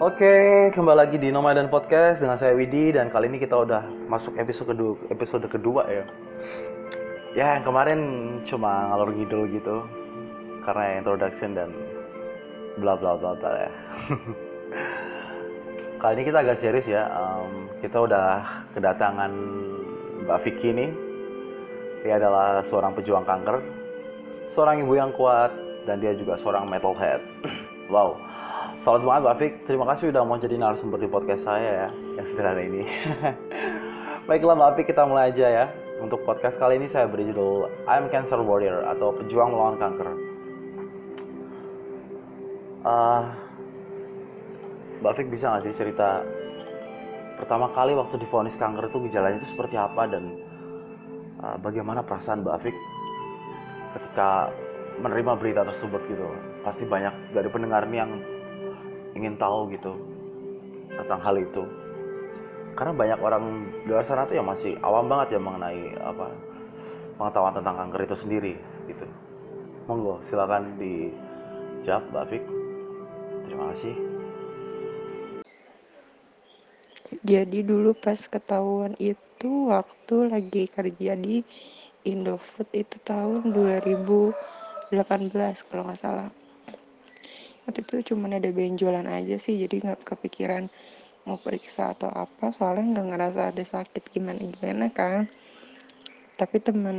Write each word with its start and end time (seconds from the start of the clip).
Oke, 0.00 0.72
kembali 0.72 0.96
lagi 0.96 1.20
di 1.20 1.28
Nomaden 1.28 1.68
Podcast 1.68 2.24
dengan 2.24 2.40
saya 2.40 2.56
Widi 2.56 2.88
dan 2.88 3.12
kali 3.12 3.28
ini 3.28 3.36
kita 3.36 3.52
udah 3.52 3.84
masuk 4.08 4.32
episode 4.40 4.72
kedua, 4.72 4.96
episode 5.12 5.44
kedua 5.44 5.84
ya. 5.92 6.04
Ya, 7.36 7.46
yang 7.60 7.68
kemarin 7.68 8.00
cuma 8.48 8.88
ngalor 8.88 9.12
ngidul 9.12 9.44
gitu 9.52 9.84
karena 10.64 11.04
introduction 11.04 11.52
dan 11.52 11.68
bla 12.80 12.96
bla 12.96 13.12
bla 13.20 13.36
bla 13.36 13.68
ya. 13.68 13.72
kali 16.00 16.12
ini 16.16 16.22
kita 16.32 16.48
agak 16.48 16.56
serius 16.56 16.88
ya. 16.88 17.04
Um, 17.12 17.68
kita 17.84 18.00
udah 18.00 18.40
kedatangan 18.72 19.36
Mbak 20.24 20.40
Vicky 20.48 20.80
nih. 20.80 20.90
Dia 22.08 22.16
adalah 22.16 22.64
seorang 22.64 22.96
pejuang 22.96 23.28
kanker, 23.28 23.60
seorang 24.48 24.80
ibu 24.80 24.96
yang 24.96 25.12
kuat 25.12 25.52
dan 25.84 26.00
dia 26.00 26.16
juga 26.16 26.40
seorang 26.40 26.72
metalhead. 26.72 27.20
wow 27.92 28.29
Selamat 28.80 29.04
banget 29.04 29.20
Mbak 29.20 29.36
Fik, 29.36 29.52
terima 29.68 29.84
kasih 29.92 30.08
udah 30.08 30.24
mau 30.24 30.40
jadi 30.40 30.56
narasumber 30.56 30.96
di 30.96 31.04
podcast 31.04 31.44
saya 31.44 31.84
ya, 31.84 31.88
yang 32.16 32.24
sederhana 32.24 32.64
ini. 32.64 32.88
Baiklah 34.28 34.56
Mbak 34.56 34.72
Fik, 34.80 34.96
kita 34.96 35.04
mulai 35.04 35.28
aja 35.28 35.46
ya. 35.52 35.66
Untuk 36.00 36.24
podcast 36.24 36.56
kali 36.56 36.80
ini 36.80 36.88
saya 36.88 37.04
beri 37.04 37.28
judul 37.28 37.68
I'm 37.84 38.08
Cancer 38.08 38.40
Warrior 38.40 38.88
atau 38.88 39.12
Pejuang 39.12 39.52
Melawan 39.52 39.76
Kanker. 39.76 40.08
Uh, 42.88 43.22
Mbak 45.04 45.12
Fik 45.12 45.28
bisa 45.28 45.52
nggak 45.52 45.68
sih 45.68 45.76
cerita 45.76 46.24
pertama 47.36 47.68
kali 47.76 47.92
waktu 47.92 48.16
difonis 48.16 48.56
kanker 48.56 48.88
itu 48.88 49.12
gejalanya 49.12 49.44
itu 49.44 49.48
seperti 49.52 49.76
apa 49.76 50.08
dan 50.08 50.40
uh, 51.44 51.60
bagaimana 51.60 52.00
perasaan 52.00 52.48
Mbak 52.48 52.64
Fik 52.64 52.76
ketika 54.00 54.48
menerima 55.04 55.36
berita 55.36 55.68
tersebut 55.68 56.00
gitu? 56.08 56.32
Pasti 56.64 56.88
banyak 56.88 57.36
dari 57.36 57.52
pendengar 57.52 57.84
ini 57.84 57.98
yang 58.00 58.39
ingin 59.14 59.34
tahu 59.36 59.70
gitu 59.74 59.96
tentang 60.94 61.20
hal 61.22 61.36
itu. 61.38 61.64
Karena 62.74 62.92
banyak 62.94 63.18
orang 63.20 63.44
di 63.84 63.90
luar 63.90 64.06
sana 64.06 64.24
tuh 64.24 64.38
yang 64.38 64.48
masih 64.48 64.78
awam 64.80 65.10
banget 65.10 65.36
ya 65.36 65.40
mengenai 65.42 65.96
apa 66.00 66.32
pengetahuan 67.18 67.54
tentang 67.58 67.76
kanker 67.76 68.00
itu 68.06 68.16
sendiri 68.16 68.54
gitu. 68.88 69.06
Monggo 69.90 70.22
silakan 70.22 70.78
dijawab 70.78 72.04
Mbak 72.14 72.24
Fik 72.30 72.44
terima 73.44 73.64
kasih. 73.74 73.94
Jadi 77.26 77.66
dulu 77.66 77.92
pas 77.92 78.16
ketahuan 78.16 78.94
itu 79.02 79.68
waktu 79.68 80.30
lagi 80.30 80.70
kerja 80.70 81.18
di 81.18 81.42
Indofood 82.06 82.70
itu 82.72 82.96
tahun 83.04 83.50
2018 83.52 84.32
kalau 85.68 85.84
nggak 85.84 86.00
salah 86.00 86.30
waktu 87.70 87.86
itu 87.86 88.12
cuma 88.12 88.26
ada 88.26 88.50
benjolan 88.50 89.06
aja 89.06 89.38
sih 89.38 89.54
jadi 89.62 89.78
nggak 89.78 90.02
kepikiran 90.02 90.66
mau 91.22 91.38
periksa 91.38 91.94
atau 91.94 92.10
apa. 92.10 92.50
Soalnya 92.50 92.98
nggak 92.98 93.08
ngerasa 93.14 93.40
ada 93.54 93.62
sakit 93.62 94.10
gimana 94.10 94.42
gimana 94.42 94.90
kan. 94.90 95.30
Tapi 96.34 96.56
temen 96.58 96.98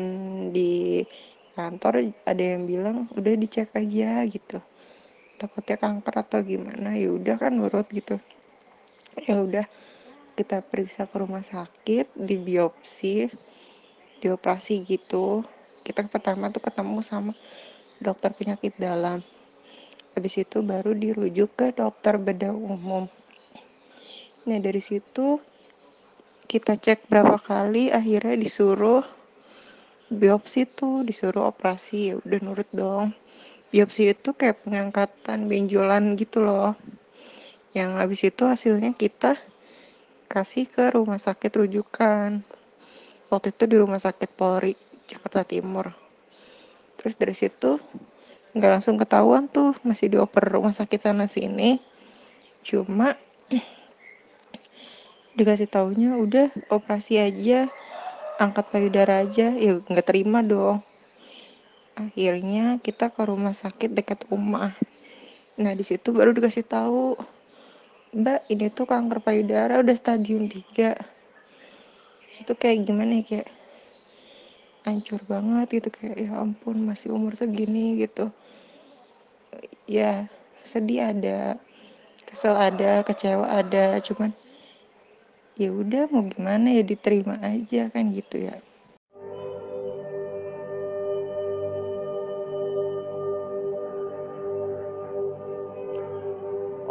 di 0.55 1.03
kantor 1.51 2.15
ada 2.23 2.39
yang 2.39 2.63
bilang 2.63 3.11
udah 3.11 3.33
dicek 3.35 3.75
aja 3.75 4.23
gitu. 4.31 4.63
Takutnya 5.35 5.75
kanker 5.75 6.15
atau 6.23 6.39
gimana? 6.39 6.95
Ya 6.95 7.11
udah 7.11 7.35
kan 7.35 7.51
nurut 7.51 7.91
gitu. 7.91 8.15
Ya 9.27 9.43
udah 9.43 9.67
kita 10.39 10.63
periksa 10.63 11.11
ke 11.11 11.19
rumah 11.19 11.43
sakit 11.43 12.15
di 12.15 12.39
biopsi 12.39 13.27
dioperasi 14.23 14.87
gitu. 14.87 15.43
Kita 15.83 16.07
pertama 16.07 16.47
tuh 16.47 16.63
ketemu 16.63 17.03
sama 17.03 17.33
dokter 17.99 18.31
penyakit 18.37 18.77
dalam 18.79 19.19
habis 20.11 20.39
itu 20.39 20.59
baru 20.59 20.91
dirujuk 20.91 21.55
ke 21.55 21.67
dokter 21.71 22.19
bedah 22.19 22.51
umum. 22.51 23.07
Nah 24.47 24.59
dari 24.59 24.81
situ 24.81 25.39
kita 26.49 26.75
cek 26.75 27.07
berapa 27.07 27.39
kali 27.39 27.93
akhirnya 27.95 28.35
disuruh 28.35 29.05
biopsi 30.11 30.67
tuh 30.67 31.07
disuruh 31.07 31.47
operasi. 31.47 32.11
Ya 32.11 32.15
udah 32.19 32.39
nurut 32.43 32.69
dong. 32.75 33.15
Biopsi 33.71 34.11
itu 34.11 34.35
kayak 34.35 34.67
pengangkatan 34.67 35.47
benjolan 35.47 36.19
gitu 36.19 36.43
loh. 36.43 36.75
Yang 37.71 37.91
habis 37.95 38.21
itu 38.27 38.43
hasilnya 38.43 38.91
kita 38.91 39.39
kasih 40.27 40.67
ke 40.67 40.91
rumah 40.91 41.15
sakit 41.15 41.51
rujukan. 41.55 42.43
Waktu 43.31 43.55
itu 43.55 43.63
di 43.63 43.75
rumah 43.79 44.03
sakit 44.03 44.35
Polri 44.35 44.75
Jakarta 45.07 45.47
Timur. 45.47 45.87
Terus 46.99 47.15
dari 47.15 47.31
situ 47.31 47.79
nggak 48.51 48.71
langsung 48.79 48.99
ketahuan 48.99 49.47
tuh 49.47 49.75
masih 49.87 50.11
dioper 50.11 50.43
rumah 50.47 50.75
sakit 50.75 50.99
sana 50.99 51.25
sini. 51.27 51.79
Cuma 52.63 53.15
dikasih 55.37 55.71
taunya 55.71 56.19
udah 56.19 56.51
operasi 56.67 57.19
aja 57.19 57.71
angkat 58.41 58.67
payudara 58.73 59.23
aja 59.23 59.53
ya 59.55 59.79
nggak 59.79 60.07
terima 60.07 60.43
dong. 60.43 60.83
Akhirnya 61.95 62.79
kita 62.79 63.11
ke 63.11 63.21
rumah 63.23 63.55
sakit 63.55 63.93
dekat 63.95 64.27
rumah. 64.27 64.75
Nah 65.59 65.71
di 65.75 65.83
situ 65.83 66.11
baru 66.11 66.35
dikasih 66.35 66.65
tahu 66.65 67.15
mbak 68.11 68.43
ini 68.51 68.67
tuh 68.67 68.83
kanker 68.83 69.23
payudara 69.23 69.79
udah 69.79 69.95
stadium 69.95 70.51
3 70.51 70.99
situ 72.27 72.51
kayak 72.59 72.83
gimana 72.83 73.19
ya 73.19 73.23
kayak 73.23 73.49
hancur 74.83 75.23
banget 75.31 75.79
gitu 75.79 75.89
kayak 75.95 76.17
ya 76.19 76.43
ampun 76.43 76.83
masih 76.83 77.15
umur 77.15 77.39
segini 77.39 77.95
gitu 78.03 78.27
ya 79.89 80.29
sedih 80.61 81.09
ada 81.13 81.57
kesel 82.29 82.53
ada 82.53 83.01
kecewa 83.01 83.45
ada 83.49 83.97
cuman 83.99 84.29
ya 85.57 85.69
udah 85.73 86.07
mau 86.13 86.23
gimana 86.25 86.71
ya 86.71 86.83
diterima 86.85 87.37
aja 87.43 87.89
kan 87.91 88.09
gitu 88.13 88.49
ya 88.49 88.55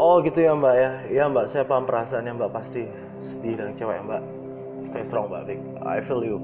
Oh 0.00 0.16
gitu 0.24 0.40
ya 0.40 0.56
Mbak 0.56 0.74
ya, 0.80 0.90
iya 1.12 1.24
Mbak 1.28 1.52
saya 1.52 1.68
paham 1.68 1.84
perasaannya 1.84 2.32
Mbak 2.40 2.52
pasti 2.56 2.88
sedih 3.20 3.60
dan 3.60 3.76
kecewa 3.76 4.00
ya 4.00 4.02
Mbak. 4.08 4.22
Stay 4.80 5.04
strong 5.04 5.28
Mbak 5.28 5.44
Fik, 5.44 5.60
I 5.84 6.00
feel 6.00 6.24
you. 6.24 6.40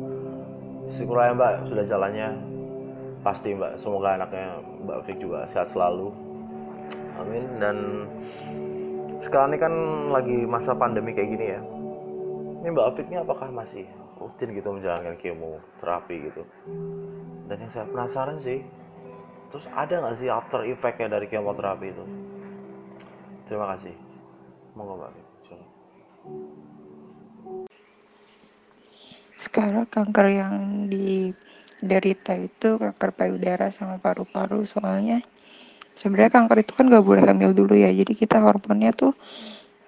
Syukur 0.93 1.25
ya 1.25 1.33
Mbak 1.33 1.65
sudah 1.73 1.89
jalannya 1.89 2.37
pasti 3.25 3.57
Mbak. 3.57 3.81
Semoga 3.81 4.21
anaknya 4.21 4.61
Mbak 4.85 4.99
Fik 5.09 5.19
juga 5.25 5.49
sehat 5.49 5.73
selalu. 5.73 6.26
Amin 7.17 7.45
dan 7.59 7.77
sekarang 9.19 9.57
ini 9.57 9.59
kan 9.59 9.75
lagi 10.13 10.39
masa 10.45 10.77
pandemi 10.77 11.17
kayak 11.17 11.31
gini 11.33 11.47
ya. 11.57 11.61
Ini 12.63 12.69
Mbak 12.75 12.99
ini 13.09 13.17
apakah 13.23 13.49
masih 13.49 13.87
rutin 14.19 14.53
gitu 14.53 14.69
menjalankan 14.75 15.17
kemoterapi 15.17 16.15
gitu? 16.29 16.43
Dan 17.47 17.57
yang 17.63 17.71
saya 17.71 17.87
penasaran 17.87 18.43
sih, 18.43 18.61
terus 19.55 19.71
ada 19.73 20.03
nggak 20.03 20.17
sih 20.19 20.29
after 20.29 20.67
effect-nya 20.67 21.17
dari 21.17 21.31
kemoterapi 21.31 21.87
itu? 21.95 22.05
Terima 23.47 23.71
kasih. 23.77 23.95
Monggo 24.75 24.99
Mbak. 24.99 25.27
sekarang 29.37 29.85
kanker 29.87 30.27
yang 30.33 30.55
diderita 30.89 32.33
itu 32.41 32.81
kanker 32.81 33.11
payudara 33.13 33.69
sama 33.69 34.01
paru-paru 34.01 34.65
soalnya 34.65 35.21
sebenarnya 35.97 36.31
kanker 36.31 36.63
itu 36.63 36.73
kan 36.77 36.93
gak 36.93 37.03
boleh 37.03 37.25
hamil 37.25 37.57
dulu 37.57 37.73
ya. 37.73 37.89
Jadi 37.89 38.13
kita 38.13 38.39
hormonnya 38.45 38.93
tuh 38.93 39.17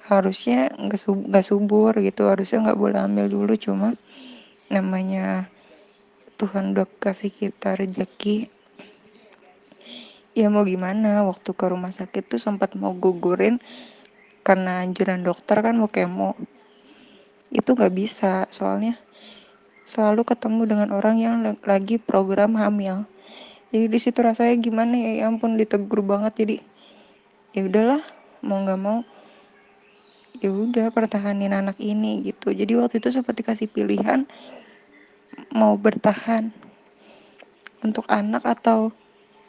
harusnya 0.09 0.73
nggak 0.73 0.97
sub, 0.97 1.21
subur 1.45 1.93
gitu. 2.01 2.27
Harusnya 2.27 2.65
nggak 2.65 2.81
boleh 2.81 2.99
hamil 2.99 3.29
dulu. 3.29 3.53
Cuma 3.61 3.93
namanya 4.73 5.47
Tuhan 6.41 6.73
udah 6.73 6.89
kasih 6.99 7.29
kita 7.29 7.77
rezeki. 7.77 8.49
Ya 10.33 10.49
mau 10.49 10.65
gimana 10.65 11.27
waktu 11.29 11.51
ke 11.53 11.67
rumah 11.69 11.93
sakit 11.93 12.31
tuh 12.31 12.41
sempat 12.41 12.79
mau 12.79 12.95
gugurin 12.95 13.59
karena 14.47 14.81
anjuran 14.81 15.21
dokter 15.21 15.61
kan 15.61 15.77
mau 15.77 15.93
kemo. 15.93 16.39
Itu 17.53 17.77
nggak 17.77 17.93
bisa. 17.93 18.49
Soalnya 18.49 18.97
selalu 19.85 20.25
ketemu 20.25 20.63
dengan 20.65 20.89
orang 20.95 21.17
yang 21.21 21.37
lagi 21.65 22.01
program 22.01 22.57
hamil 22.57 23.05
jadi 23.69 23.85
di 23.85 23.99
situ 24.01 24.25
rasanya 24.25 24.57
gimana 24.65 24.97
ya, 24.97 25.13
ya 25.21 25.25
ampun 25.29 25.61
ditegur 25.61 26.01
banget. 26.01 26.33
Jadi 26.41 26.57
ya 27.53 27.69
udahlah 27.69 28.01
mau 28.41 28.65
nggak 28.65 28.81
mau 28.81 29.05
ya 30.41 30.49
udah 30.49 30.89
pertahanin 30.89 31.53
anak 31.53 31.77
ini 31.77 32.25
gitu. 32.25 32.57
Jadi 32.57 32.73
waktu 32.81 33.05
itu 33.05 33.13
sempat 33.13 33.37
dikasih 33.37 33.69
pilihan 33.69 34.25
mau 35.53 35.77
bertahan 35.77 36.49
untuk 37.85 38.09
anak 38.09 38.49
atau 38.49 38.89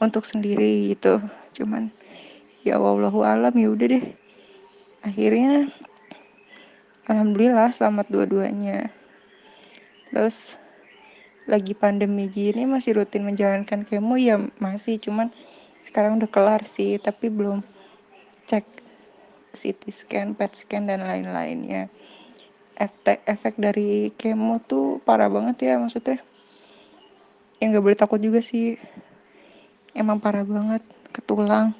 untuk 0.03 0.27
sendiri 0.27 0.91
gitu. 0.91 1.23
Cuman 1.55 1.87
ya 2.67 2.75
wallahu 2.75 3.23
alam 3.23 3.55
ya 3.55 3.71
udah 3.71 3.87
deh. 3.87 4.05
Akhirnya 4.99 5.71
alhamdulillah 7.07 7.71
selamat 7.71 8.11
dua-duanya. 8.11 8.91
Terus 10.11 10.59
lagi 11.49 11.73
pandemi 11.73 12.29
gini 12.29 12.69
masih 12.69 13.01
rutin 13.01 13.25
menjalankan 13.25 13.81
kemo 13.83 14.15
ya 14.21 14.37
masih 14.61 15.01
cuman 15.01 15.33
sekarang 15.81 16.21
udah 16.21 16.29
kelar 16.29 16.61
sih 16.63 17.01
tapi 17.01 17.33
belum 17.33 17.65
cek 18.45 18.65
CT 19.53 19.83
scan, 19.89 20.27
PET 20.37 20.53
scan 20.53 20.85
dan 20.85 21.01
lain-lainnya. 21.01 21.89
Efek 22.79 23.25
efek 23.27 23.53
dari 23.59 24.13
kemo 24.15 24.61
tuh 24.61 25.01
parah 25.03 25.27
banget 25.27 25.73
ya 25.73 25.81
maksudnya. 25.81 26.21
Yang 27.59 27.67
nggak 27.75 27.83
boleh 27.83 27.99
takut 27.99 28.19
juga 28.21 28.39
sih. 28.39 28.79
Emang 29.91 30.21
parah 30.21 30.45
banget 30.45 30.85
ke 31.11 31.19
tulang, 31.25 31.73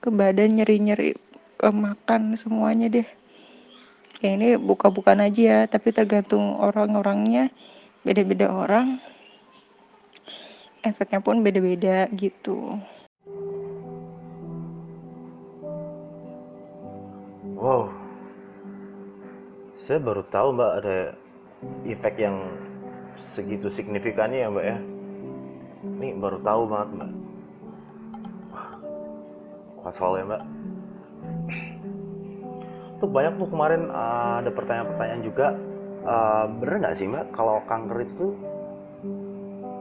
ke 0.00 0.08
badan 0.08 0.62
nyeri-nyeri, 0.62 1.18
ke 1.58 1.68
makan 1.68 2.38
semuanya 2.38 2.88
deh. 2.88 3.08
Ya 4.22 4.36
ini 4.36 4.56
buka-bukaan 4.56 5.20
aja 5.20 5.42
ya, 5.42 5.58
tapi 5.66 5.92
tergantung 5.92 6.56
orang-orangnya, 6.60 7.52
beda-beda 8.04 8.48
orang. 8.48 9.00
Efeknya 10.80 11.20
pun 11.20 11.44
beda-beda 11.44 12.08
gitu. 12.16 12.80
Wow, 17.60 17.92
saya 19.76 20.00
baru 20.00 20.24
tahu 20.32 20.56
mbak 20.56 20.72
ada 20.80 21.12
efek 21.84 22.16
yang 22.16 22.40
segitu 23.20 23.68
signifikannya 23.68 24.40
ya 24.40 24.48
mbak 24.48 24.64
ya. 24.64 24.78
Ini 26.00 26.16
baru 26.16 26.40
tahu 26.40 26.62
banget 26.72 26.88
mbak. 26.96 27.10
Wah, 28.48 28.70
kuat 29.84 29.92
soalnya 29.92 30.24
mbak. 30.24 30.42
Tuh 33.04 33.08
banyak 33.12 33.32
tuh 33.36 33.48
kemarin 33.52 33.82
uh, 33.92 34.40
ada 34.40 34.50
pertanyaan-pertanyaan 34.52 35.22
juga. 35.24 35.46
Uh, 36.00 36.48
bener 36.58 36.80
nggak 36.80 36.96
sih 36.96 37.04
mbak 37.04 37.28
kalau 37.30 37.60
kanker 37.68 38.02
itu 38.02 38.12
tuh 38.16 38.32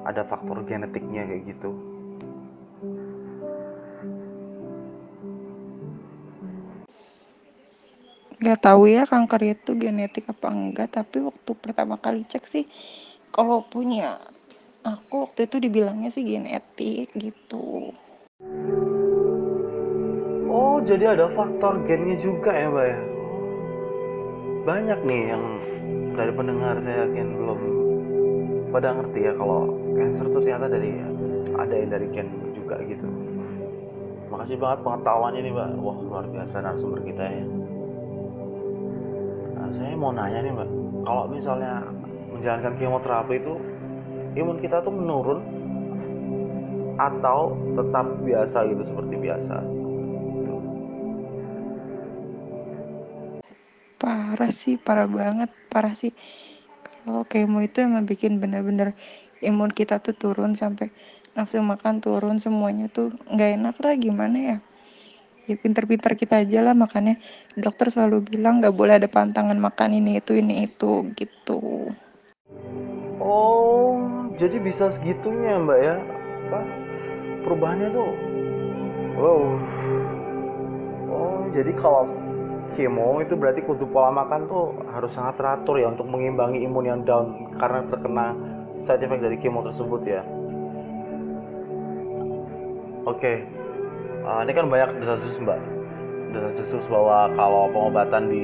ada 0.04 0.27
faktor 0.27 0.62
genetiknya 0.68 1.24
kayak 1.24 1.56
gitu? 1.56 1.71
Gak 8.39 8.63
tahu 8.63 8.88
ya 8.88 9.04
kanker 9.04 9.51
itu 9.51 9.75
genetik 9.75 10.31
apa 10.31 10.48
enggak, 10.48 10.95
tapi 10.95 11.19
waktu 11.24 11.51
pertama 11.60 12.00
kali 12.00 12.24
cek 12.24 12.48
sih 12.48 12.65
kalau 13.36 13.63
punya 13.68 14.15
aku 14.88 15.27
waktu 15.27 15.48
itu 15.48 15.60
dibilangnya 15.60 16.07
sih 16.07 16.24
genetik 16.24 17.12
gitu. 17.19 17.92
Oh, 20.50 20.80
jadi 20.83 21.19
ada 21.19 21.27
faktor 21.31 21.83
gennya 21.83 22.15
juga 22.15 22.56
ya, 22.56 22.68
Mbak 22.72 22.88
ya? 22.88 23.00
Banyak 24.63 25.00
nih 25.04 25.22
yang 25.36 25.44
dari 26.19 26.36
pendengar 26.36 26.75
saya 26.83 27.07
yakin 27.07 27.27
belum 27.31 27.60
pada 28.75 28.92
ngerti 28.92 29.24
ya 29.24 29.33
kalau 29.39 29.71
cancer 29.95 30.27
itu 30.27 30.38
ternyata 30.44 30.68
dari 30.68 31.00
ada 31.56 31.71
yang 31.71 31.89
dari 31.95 32.07
gen 32.12 32.27
juga 32.51 32.75
gitu. 32.83 33.07
Makasih 34.27 34.60
banget 34.60 34.80
pengetahuannya 34.83 35.42
nih, 35.42 35.51
Mbak. 35.56 35.69
Wah, 35.80 35.98
luar 36.06 36.25
biasa 36.27 36.62
narasumber 36.62 37.01
kita 37.01 37.24
ya. 37.24 37.45
Nah, 39.57 39.71
saya 39.74 39.95
mau 39.95 40.12
nanya 40.13 40.44
nih, 40.44 40.51
Mbak. 40.54 40.69
Kalau 41.07 41.24
misalnya 41.31 41.88
menjalankan 42.36 42.74
kemoterapi 42.77 43.33
itu 43.39 43.54
imun 44.38 44.60
kita 44.62 44.83
tuh 44.86 44.94
menurun 44.94 45.39
atau 47.00 47.57
tetap 47.80 48.06
biasa 48.22 48.68
gitu 48.69 48.83
seperti 48.86 49.15
biasa? 49.18 49.79
Parah 54.00 54.51
sih, 54.56 54.80
parah 54.80 55.06
banget, 55.06 55.51
parah 55.68 55.92
sih. 55.92 56.16
Kalau 57.04 57.28
kemo 57.28 57.60
itu 57.60 57.84
emang 57.84 58.07
bikin 58.07 58.40
bener-bener 58.40 58.96
imun 59.44 59.72
kita 59.72 60.00
tuh 60.04 60.16
turun 60.16 60.56
sampai 60.56 60.92
nafsu 61.34 61.63
makan 61.63 62.04
turun 62.04 62.42
semuanya 62.42 62.92
tuh 62.92 63.16
nggak 63.31 63.50
enak 63.56 63.75
lah 63.80 63.94
gimana 63.96 64.38
ya 64.38 64.57
ya 65.48 65.56
pinter-pinter 65.57 66.13
kita 66.13 66.44
aja 66.46 66.62
lah 66.62 66.75
makanya 66.75 67.18
dokter 67.56 67.90
selalu 67.90 68.22
bilang 68.22 68.62
nggak 68.62 68.75
boleh 68.75 69.00
ada 69.00 69.10
pantangan 69.10 69.57
makan 69.57 69.98
ini 69.98 70.19
itu 70.19 70.38
ini 70.38 70.68
itu 70.68 71.10
gitu 71.16 71.90
Oh, 73.19 74.00
jadi 74.40 74.63
bisa 74.63 74.88
segitunya 74.88 75.60
mbak 75.60 75.80
ya? 75.84 75.96
Apa? 76.48 76.60
Perubahannya 77.44 77.92
tuh, 77.92 78.16
wow. 79.19 79.44
Oh, 81.12 81.44
jadi 81.51 81.75
kalau 81.75 82.07
kemo 82.74 83.21
itu 83.21 83.33
berarti 83.38 83.66
kudu 83.66 83.89
pola 83.89 84.13
makan 84.13 84.50
tuh 84.50 84.74
harus 84.94 85.12
sangat 85.13 85.39
teratur 85.42 85.80
ya 85.81 85.89
untuk 85.89 86.06
mengimbangi 86.10 86.62
imun 86.66 86.86
yang 86.86 87.01
down 87.06 87.54
karena 87.57 87.86
terkena 87.89 88.25
side 88.77 89.04
effect 89.06 89.21
dari 89.21 89.38
kemo 89.38 89.66
tersebut 89.66 90.01
ya. 90.06 90.21
Oke, 93.07 93.42
uh, 94.21 94.45
ini 94.45 94.51
kan 94.54 94.69
banyak 94.69 95.01
desas-desus 95.01 95.42
mbak, 95.42 95.57
desas-desus 96.36 96.86
bahwa 96.92 97.33
kalau 97.33 97.71
pengobatan 97.74 98.30
di 98.30 98.42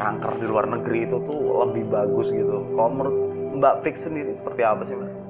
kanker 0.00 0.32
di 0.40 0.46
luar 0.48 0.64
negeri 0.70 1.04
itu 1.04 1.20
tuh 1.28 1.38
lebih 1.66 1.84
bagus 1.92 2.32
gitu. 2.32 2.64
Kalau 2.72 2.90
menurut 2.90 3.16
mbak 3.58 3.84
Pik 3.84 4.00
sendiri 4.00 4.32
seperti 4.32 4.64
apa 4.64 4.86
sih 4.88 4.96
mbak? 4.96 5.28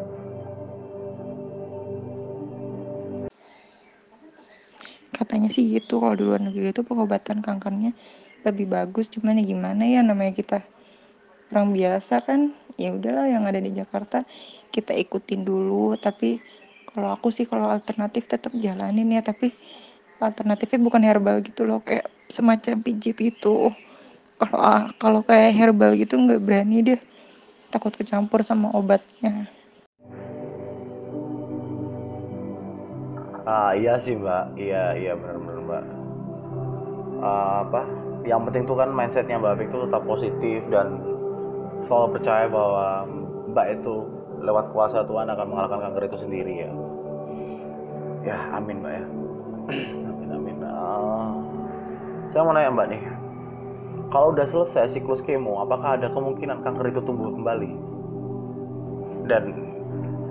katanya 5.19 5.51
sih 5.51 5.67
gitu 5.67 5.99
kalau 5.99 6.15
di 6.15 6.25
luar 6.25 6.41
negeri 6.41 6.71
itu 6.71 6.87
pengobatan 6.87 7.43
kankernya 7.43 7.93
lebih 8.47 8.67
bagus 8.71 9.11
cuman 9.11 9.41
ya 9.41 9.45
gimana 9.45 9.83
ya 9.87 10.01
namanya 10.03 10.35
kita 10.35 10.59
orang 11.51 11.73
biasa 11.73 12.21
kan 12.23 12.53
ya 12.77 12.93
udahlah 12.95 13.27
yang 13.27 13.45
ada 13.49 13.59
di 13.59 13.73
Jakarta 13.73 14.23
kita 14.71 14.93
ikutin 14.95 15.43
dulu 15.43 15.97
tapi 15.99 16.39
kalau 16.89 17.13
aku 17.15 17.33
sih 17.33 17.49
kalau 17.49 17.69
alternatif 17.69 18.29
tetap 18.29 18.53
jalanin 18.59 19.09
ya 19.11 19.23
tapi 19.25 19.51
alternatifnya 20.19 20.81
bukan 20.83 21.03
herbal 21.03 21.41
gitu 21.43 21.67
loh 21.67 21.83
kayak 21.83 22.07
semacam 22.29 22.83
pijit 22.83 23.19
itu 23.19 23.73
kalau 24.39 24.59
kalau 24.99 25.21
kayak 25.27 25.55
herbal 25.55 25.95
gitu 25.97 26.15
nggak 26.19 26.43
berani 26.43 26.85
deh 26.85 27.01
takut 27.73 27.95
kecampur 27.95 28.43
sama 28.47 28.71
obatnya 28.75 29.49
Ah 33.49 33.73
iya 33.73 33.97
sih 33.97 34.13
mbak, 34.13 34.61
iya 34.61 34.93
iya 34.93 35.17
benar-benar 35.17 35.57
mbak. 35.65 35.85
Uh, 37.17 37.65
apa? 37.65 37.81
Yang 38.29 38.41
penting 38.53 38.63
tuh 38.69 38.77
kan 38.77 38.93
mindsetnya 38.93 39.41
mbak 39.41 39.57
Pik 39.57 39.69
tuh 39.73 39.89
tetap 39.89 40.05
positif 40.05 40.61
dan 40.69 41.01
selalu 41.81 42.21
percaya 42.21 42.45
bahwa 42.45 43.09
mbak 43.49 43.81
itu 43.81 44.05
lewat 44.45 44.71
kuasa 44.77 45.01
Tuhan 45.09 45.33
akan 45.33 45.47
mengalahkan 45.49 45.81
kanker 45.89 46.03
itu 46.13 46.19
sendiri 46.29 46.53
ya. 46.69 46.71
Ya 48.21 48.39
amin 48.53 48.85
mbak 48.85 48.93
ya. 49.01 49.05
amin 50.13 50.29
amin. 50.29 50.57
Uh, 50.61 51.33
saya 52.29 52.45
mau 52.45 52.53
nanya 52.53 52.69
mbak 52.69 52.89
nih, 52.93 53.03
kalau 54.13 54.37
udah 54.37 54.45
selesai 54.45 54.93
siklus 54.93 55.25
kemo, 55.25 55.65
apakah 55.65 55.97
ada 55.97 56.13
kemungkinan 56.13 56.61
kanker 56.61 56.93
itu 56.93 57.01
tumbuh 57.01 57.33
kembali? 57.33 57.73
Dan 59.25 59.73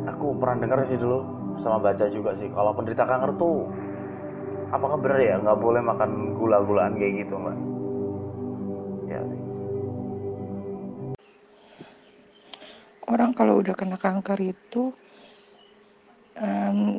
aku 0.05 0.37
pernah 0.37 0.61
dengar 0.61 0.85
sih 0.85 1.01
dulu 1.01 1.25
sama 1.57 1.81
baca 1.81 2.05
juga 2.13 2.37
sih, 2.37 2.53
kalau 2.53 2.77
penderita 2.77 3.01
kanker 3.09 3.33
tuh 3.41 3.65
apakah 4.71 4.97
benar 4.99 5.19
ya 5.23 5.35
nggak 5.39 5.59
boleh 5.59 5.81
makan 5.81 6.35
gula-gulaan 6.35 6.99
kayak 6.99 7.25
gitu 7.25 7.35
mbak? 7.39 7.57
Ya. 9.07 9.21
orang 13.07 13.31
kalau 13.31 13.63
udah 13.63 13.73
kena 13.73 13.95
kanker 13.95 14.51
itu 14.51 14.91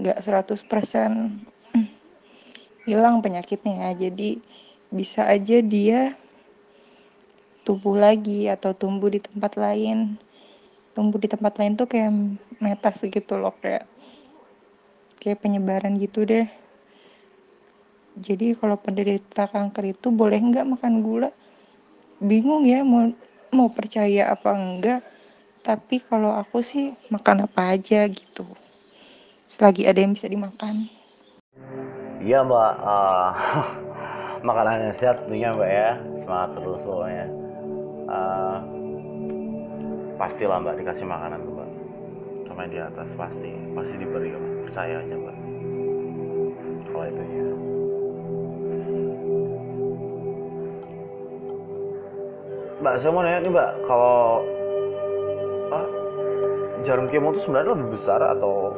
nggak 0.03 0.19
um, 0.19 0.25
100% 0.25 0.67
hilang 2.89 3.21
penyakitnya 3.21 3.93
ya 3.93 4.09
jadi 4.09 4.41
bisa 4.89 5.29
aja 5.29 5.61
dia 5.61 6.17
tumbuh 7.63 7.95
lagi 7.95 8.49
atau 8.49 8.73
tumbuh 8.73 9.13
di 9.13 9.21
tempat 9.21 9.61
lain 9.61 10.17
tumbuh 10.97 11.21
di 11.21 11.29
tempat 11.29 11.55
lain 11.61 11.77
tuh 11.77 11.85
kayak 11.85 12.11
metas 12.59 13.05
gitu 13.05 13.37
loh 13.37 13.53
kayak 13.61 13.85
kayak 15.21 15.39
penyebaran 15.45 16.01
gitu 16.01 16.25
deh 16.25 16.49
jadi 18.19 18.59
kalau 18.59 18.75
penderita 18.75 19.47
kanker 19.47 19.95
itu 19.95 20.11
boleh 20.11 20.39
nggak 20.43 20.67
makan 20.67 21.01
gula? 21.01 21.31
Bingung 22.19 22.67
ya 22.67 22.83
mau 22.83 23.09
mau 23.55 23.71
percaya 23.73 24.29
apa 24.35 24.53
enggak 24.53 25.01
tapi 25.63 26.01
kalau 26.01 26.33
aku 26.33 26.65
sih 26.65 26.97
makan 27.13 27.45
apa 27.45 27.77
aja 27.77 28.09
gitu. 28.09 28.49
Selagi 29.53 29.85
ada 29.85 30.01
yang 30.01 30.17
bisa 30.17 30.25
dimakan. 30.25 30.89
Iya 32.19 32.41
mbak, 32.43 32.73
uh, 32.83 33.31
makanan 34.49 34.91
yang 34.91 34.97
sehat 34.97 35.23
tentunya 35.25 35.53
mbak 35.53 35.71
ya, 35.71 35.91
semangat 36.19 36.57
terus 36.57 36.83
pokoknya. 36.83 37.27
Uh, 38.09 38.59
pastilah 40.17 40.59
mbak 40.61 40.81
dikasih 40.81 41.07
makanan 41.07 41.45
tuh 41.45 41.53
mbak, 41.53 41.71
sama 42.49 42.61
yang 42.65 42.73
di 42.73 42.81
atas 42.81 43.09
pasti, 43.13 43.53
pasti 43.77 43.95
diberi 44.01 44.35
mbak, 44.35 44.53
percaya 44.69 45.05
aja 45.05 45.15
mbak. 45.15 45.37
Kalau 46.89 47.05
itu 47.07 47.23
ya. 47.23 47.68
Mbak, 52.79 52.95
saya 53.03 53.11
mau 53.11 53.27
nanya 53.27 53.43
nih 53.43 53.51
mbak, 53.51 53.71
kalau 53.91 54.47
ah, 55.75 55.87
jarum 56.87 57.11
kemo 57.11 57.35
itu 57.35 57.43
sebenarnya 57.43 57.75
lebih 57.75 57.91
besar 57.91 58.23
atau 58.23 58.71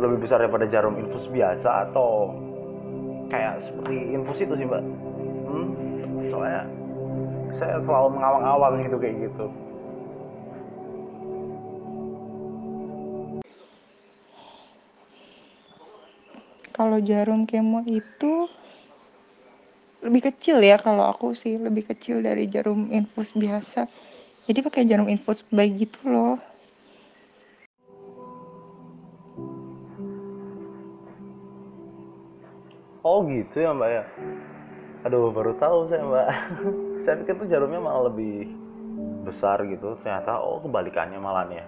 lebih 0.00 0.24
besar 0.24 0.40
daripada 0.40 0.64
jarum 0.64 0.96
infus 0.96 1.28
biasa 1.28 1.84
atau 1.84 2.32
kayak 3.28 3.60
seperti 3.60 4.08
infus 4.08 4.40
itu 4.40 4.56
sih 4.56 4.64
mbak? 4.64 4.80
Hmm, 5.44 5.68
soalnya 6.32 6.64
saya 7.52 7.76
selalu 7.84 8.16
mengawang-awang 8.16 8.88
gitu 8.88 8.96
kayak 8.96 9.28
gitu. 9.28 9.46
Kalau 16.72 16.98
jarum 17.04 17.44
kemo 17.44 17.84
itu 17.84 18.48
lebih 20.02 20.34
kecil 20.34 20.58
ya 20.58 20.74
kalau 20.82 21.06
aku 21.06 21.30
sih 21.30 21.54
lebih 21.54 21.86
kecil 21.86 22.18
dari 22.26 22.50
jarum 22.50 22.90
infus 22.90 23.30
biasa. 23.38 23.86
Jadi 24.50 24.58
pakai 24.58 24.82
jarum 24.82 25.06
infus 25.06 25.46
bayi 25.54 25.70
gitu 25.86 26.10
loh. 26.10 26.34
Oh 33.06 33.22
gitu 33.30 33.62
ya 33.62 33.70
mbak 33.70 33.90
ya? 33.90 34.02
Aduh 35.06 35.30
baru 35.30 35.54
tahu 35.58 35.86
saya 35.86 36.02
mbak. 36.02 36.26
Saya 37.02 37.18
pikir 37.18 37.34
tuh 37.34 37.50
jarumnya 37.50 37.82
malah 37.82 38.06
lebih 38.10 38.46
besar 39.26 39.62
gitu. 39.66 39.98
Ternyata 40.02 40.38
oh 40.38 40.62
kebalikannya 40.62 41.18
malah 41.18 41.46
ya. 41.50 41.66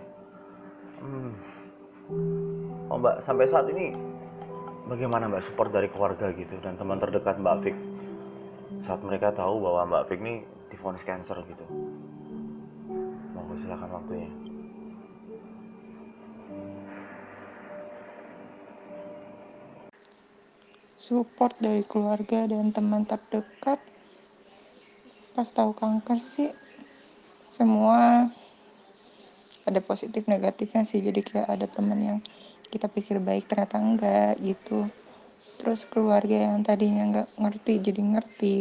Hmm. 1.05 1.35
oh 2.88 2.97
mbak 2.97 3.21
sampai 3.21 3.45
saat 3.45 3.69
ini 3.69 3.93
bagaimana 4.88 5.29
mbak 5.29 5.45
support 5.45 5.69
dari 5.69 5.88
keluarga 5.88 6.33
gitu 6.33 6.57
dan 6.64 6.76
teman 6.81 6.97
terdekat 6.97 7.37
mbak 7.37 7.61
Fik 7.61 7.76
saat 8.85 9.00
mereka 9.00 9.33
tahu 9.33 9.64
bahwa 9.64 9.88
mbak 9.88 10.12
Fik 10.12 10.21
ini 10.21 10.45
difonis 10.69 11.00
cancer 11.09 11.41
gitu. 11.49 11.64
Monggo 13.33 13.57
silakan 13.57 13.97
waktunya. 13.97 14.29
Support 21.00 21.57
dari 21.64 21.81
keluarga 21.88 22.45
dan 22.45 22.76
teman 22.76 23.09
terdekat. 23.09 23.81
Pas 25.33 25.49
tahu 25.49 25.73
kanker 25.73 26.21
sih 26.21 26.53
semua 27.49 28.29
ada 29.64 29.81
positif 29.81 30.29
negatifnya 30.29 30.85
sih. 30.85 31.00
Jadi 31.00 31.25
kayak 31.25 31.49
ada 31.49 31.64
teman 31.64 32.00
yang 32.05 32.19
kita 32.69 32.93
pikir 32.93 33.17
baik 33.17 33.49
ternyata 33.49 33.81
enggak 33.81 34.37
gitu 34.45 34.93
terus 35.64 35.88
keluarga 35.88 36.52
yang 36.52 36.61
tadinya 36.61 37.09
nggak 37.09 37.28
ngerti 37.40 37.80
jadi 37.80 38.02
ngerti. 38.04 38.56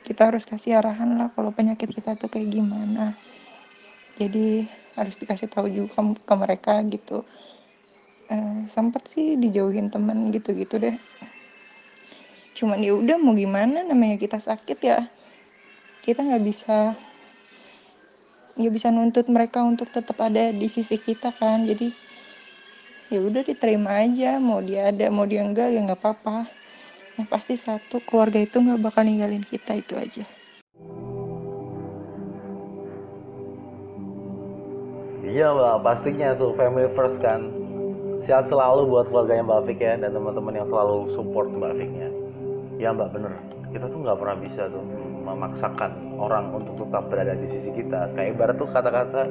Kita 0.00 0.32
harus 0.32 0.48
kasih 0.48 0.80
arahan 0.80 1.20
lah 1.20 1.28
kalau 1.36 1.52
penyakit 1.52 1.92
kita 1.92 2.16
tuh 2.16 2.32
kayak 2.32 2.48
gimana. 2.48 3.12
Jadi 4.16 4.64
harus 4.96 5.20
dikasih 5.20 5.52
tahu 5.52 5.68
juga 5.68 6.00
ke 6.00 6.34
mereka 6.40 6.80
gitu. 6.88 7.20
Eh, 8.32 8.64
sempet 8.72 9.12
sih 9.12 9.36
dijauhin 9.36 9.92
temen 9.92 10.32
gitu-gitu 10.32 10.80
deh. 10.80 10.96
Cuman 12.56 12.80
ya 12.80 12.96
udah 12.96 13.20
mau 13.20 13.36
gimana? 13.36 13.84
Namanya 13.84 14.16
kita 14.16 14.40
sakit 14.40 14.78
ya. 14.80 15.04
Kita 16.00 16.24
nggak 16.24 16.44
bisa 16.48 16.96
nggak 18.56 18.72
bisa 18.72 18.88
nuntut 18.88 19.28
mereka 19.28 19.60
untuk 19.68 19.92
tetap 19.92 20.16
ada 20.24 20.48
di 20.48 20.64
sisi 20.72 20.96
kita 20.96 21.28
kan. 21.36 21.68
Jadi 21.68 22.09
ya 23.10 23.18
udah 23.18 23.42
diterima 23.42 24.06
aja 24.06 24.38
mau 24.38 24.62
dia 24.62 24.94
ada 24.94 25.10
mau 25.10 25.26
dia 25.26 25.42
enggak 25.42 25.74
ya 25.74 25.82
nggak 25.82 25.98
apa-apa. 25.98 26.46
Yang 27.18 27.26
pasti 27.26 27.54
satu 27.58 27.98
keluarga 28.06 28.38
itu 28.38 28.62
nggak 28.62 28.80
bakal 28.80 29.02
ninggalin 29.02 29.42
kita 29.42 29.76
itu 29.76 29.98
aja. 29.98 30.24
Iya 35.26 35.46
mbak. 35.54 35.82
Pastinya 35.82 36.38
tuh 36.38 36.54
family 36.54 36.90
first 36.94 37.18
kan? 37.18 37.50
Sehat 38.22 38.46
selalu 38.46 38.86
buat 38.86 39.10
keluarganya 39.10 39.42
mbak 39.42 39.60
Fik 39.66 39.80
ya 39.82 39.98
dan 39.98 40.14
teman-teman 40.14 40.62
yang 40.62 40.66
selalu 40.70 41.10
support 41.14 41.50
mbak 41.50 41.76
Fiknya 41.82 42.08
ya. 42.78 42.94
Mbak 42.94 43.10
bener. 43.10 43.34
Kita 43.74 43.86
tuh 43.90 44.06
nggak 44.06 44.18
pernah 44.18 44.36
bisa 44.38 44.70
tuh 44.70 44.82
memaksakan 45.26 46.18
orang 46.18 46.50
untuk 46.54 46.78
tetap 46.78 47.10
berada 47.10 47.34
di 47.34 47.46
sisi 47.46 47.74
kita. 47.74 48.10
Kayak 48.14 48.38
ibarat 48.38 48.56
tuh 48.58 48.70
kata-kata 48.70 49.22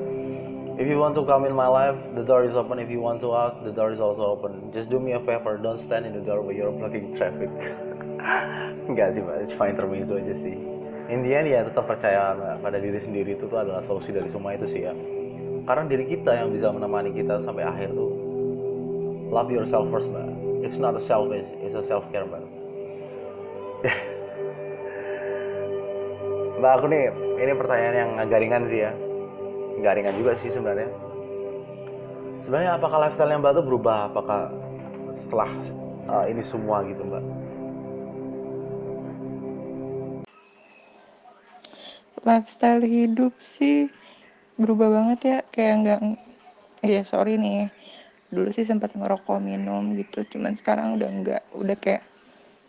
if 0.79 0.87
you 0.87 0.97
want 0.97 1.13
to 1.13 1.25
come 1.25 1.43
in 1.43 1.53
my 1.53 1.67
life 1.67 1.97
the 2.15 2.23
door 2.23 2.45
is 2.45 2.55
open. 2.55 2.79
If 2.79 2.89
you 2.89 3.01
want 3.01 3.19
to 3.21 3.35
out 3.35 3.65
the 3.65 3.71
door 3.71 3.91
is 3.91 3.99
also 3.99 4.23
open. 4.23 4.71
Just 4.71 4.89
do 4.89 4.97
me 4.97 5.11
a 5.11 5.19
favor. 5.19 5.57
Don't 5.57 5.77
stand 5.77 6.05
in 6.05 6.13
the 6.13 6.21
door 6.21 6.41
when 6.41 6.55
you're 6.55 6.71
blocking 6.71 7.11
traffic. 7.13 7.51
Enggak 8.89 9.13
sih 9.13 9.21
mbak 9.21 9.51
cuma 9.51 9.67
intermezzo 9.67 10.15
aja 10.15 10.35
sih. 10.39 10.55
In 11.11 11.19
the 11.27 11.35
end 11.35 11.51
ya 11.51 11.67
tetap 11.67 11.83
percaya 11.83 12.31
pada 12.63 12.79
diri 12.79 12.95
sendiri 12.95 13.35
itu 13.35 13.51
tuh 13.51 13.59
adalah 13.59 13.83
solusi 13.83 14.15
dari 14.15 14.31
semua 14.31 14.55
itu 14.55 14.65
sih 14.71 14.87
ya. 14.87 14.95
Karena 15.67 15.83
diri 15.83 16.07
kita 16.07 16.31
yang 16.31 16.55
bisa 16.55 16.71
menemani 16.71 17.11
kita 17.11 17.43
sampai 17.43 17.67
akhir 17.67 17.91
tuh 17.91 18.11
love 19.27 19.51
yourself 19.51 19.91
first 19.91 20.07
mbak. 20.07 20.31
It's 20.63 20.79
not 20.79 20.95
a 20.95 21.03
selfish 21.03 21.51
it's 21.59 21.75
a 21.75 21.83
self 21.83 22.07
care 22.15 22.23
mbak. 22.23 22.43
Mbak 26.59 26.71
aku 26.75 26.91
nih, 26.91 27.07
ini 27.39 27.55
pertanyaan 27.55 27.95
yang 27.95 28.11
agak 28.19 28.43
ringan 28.43 28.67
sih 28.67 28.83
ya. 28.83 28.91
Nggak 29.79 29.93
ringan 29.95 30.15
juga 30.19 30.31
sih 30.43 30.51
sebenarnya. 30.51 30.91
Sebenarnya 32.43 32.71
apakah 32.75 32.97
lifestyle 33.07 33.31
yang 33.31 33.41
Mbak 33.41 33.53
tuh 33.59 33.65
berubah? 33.65 34.11
Apakah 34.11 34.51
setelah 35.15 35.49
uh, 36.11 36.25
ini 36.27 36.43
semua 36.43 36.83
gitu 36.83 37.01
Mbak? 37.03 37.23
Lifestyle 42.27 42.83
hidup 42.83 43.31
sih 43.39 43.87
berubah 44.59 44.91
banget 44.91 45.19
ya, 45.23 45.37
kayak 45.55 45.75
nggak 45.87 45.99
ya 46.83 47.03
sorry 47.03 47.35
nih 47.39 47.71
dulu 48.29 48.53
sih 48.53 48.63
sempat 48.63 48.93
ngerokok 48.93 49.41
minum 49.41 49.97
gitu 49.97 50.21
cuman 50.37 50.53
sekarang 50.53 50.95
udah 51.01 51.09
enggak 51.09 51.41
udah 51.57 51.75
kayak 51.75 52.05